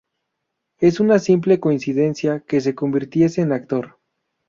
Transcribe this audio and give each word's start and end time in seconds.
Es 0.79 0.99
una 0.99 1.19
simple 1.19 1.59
coincidencia 1.59 2.39
que 2.39 2.59
se 2.59 2.73
convirtiese 2.73 3.41
en 3.41 3.51
actor. 3.51 3.99